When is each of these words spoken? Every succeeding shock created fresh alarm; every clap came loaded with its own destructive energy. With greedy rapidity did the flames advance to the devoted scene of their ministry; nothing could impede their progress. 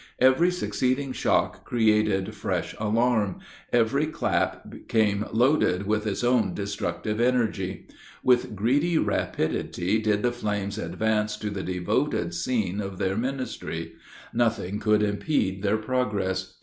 Every 0.17 0.49
succeeding 0.49 1.11
shock 1.13 1.63
created 1.63 2.33
fresh 2.33 2.73
alarm; 2.79 3.37
every 3.71 4.07
clap 4.07 4.73
came 4.87 5.25
loaded 5.31 5.85
with 5.85 6.07
its 6.07 6.23
own 6.23 6.55
destructive 6.55 7.19
energy. 7.21 7.85
With 8.23 8.55
greedy 8.55 8.97
rapidity 8.97 9.99
did 10.01 10.23
the 10.23 10.31
flames 10.31 10.79
advance 10.79 11.37
to 11.37 11.51
the 11.51 11.61
devoted 11.61 12.33
scene 12.33 12.81
of 12.81 12.97
their 12.97 13.15
ministry; 13.15 13.93
nothing 14.33 14.79
could 14.79 15.03
impede 15.03 15.61
their 15.61 15.77
progress. 15.77 16.55